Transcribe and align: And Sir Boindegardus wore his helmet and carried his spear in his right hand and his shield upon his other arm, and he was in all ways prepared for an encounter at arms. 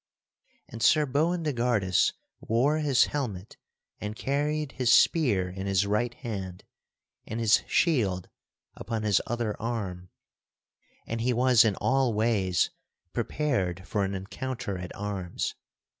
And 0.67 0.81
Sir 0.81 1.05
Boindegardus 1.05 2.13
wore 2.39 2.79
his 2.79 3.05
helmet 3.05 3.57
and 3.99 4.15
carried 4.15 4.71
his 4.71 4.91
spear 4.91 5.47
in 5.47 5.67
his 5.67 5.85
right 5.85 6.11
hand 6.15 6.63
and 7.27 7.39
his 7.39 7.61
shield 7.67 8.27
upon 8.73 9.03
his 9.03 9.21
other 9.27 9.55
arm, 9.61 10.09
and 11.05 11.21
he 11.21 11.33
was 11.33 11.63
in 11.63 11.75
all 11.75 12.15
ways 12.15 12.71
prepared 13.13 13.87
for 13.87 14.03
an 14.03 14.15
encounter 14.15 14.75
at 14.75 14.89
arms. 14.95 15.53